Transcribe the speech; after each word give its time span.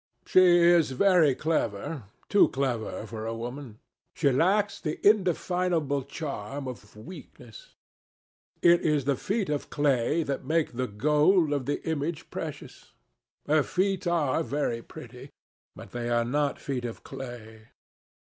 She 0.25 0.43
is 0.63 0.93
very 0.93 1.35
clever, 1.35 2.05
too 2.27 2.47
clever 2.47 3.05
for 3.05 3.27
a 3.27 3.35
woman. 3.37 3.77
She 4.15 4.31
lacks 4.31 4.79
the 4.79 4.99
indefinable 5.07 6.01
charm 6.05 6.67
of 6.67 6.95
weakness. 6.95 7.75
It 8.63 8.81
is 8.81 9.05
the 9.05 9.15
feet 9.15 9.47
of 9.47 9.69
clay 9.69 10.23
that 10.23 10.43
make 10.43 10.73
the 10.73 10.87
gold 10.87 11.53
of 11.53 11.67
the 11.67 11.87
image 11.87 12.31
precious. 12.31 12.93
Her 13.45 13.61
feet 13.61 14.07
are 14.07 14.41
very 14.41 14.81
pretty, 14.81 15.29
but 15.75 15.91
they 15.91 16.09
are 16.09 16.25
not 16.25 16.57
feet 16.57 16.83
of 16.85 17.03
clay. 17.03 17.67